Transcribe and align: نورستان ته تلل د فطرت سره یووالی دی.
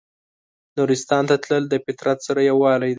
نورستان 0.77 1.23
ته 1.29 1.35
تلل 1.43 1.63
د 1.69 1.75
فطرت 1.85 2.17
سره 2.27 2.39
یووالی 2.49 2.85
دی. 2.87 2.89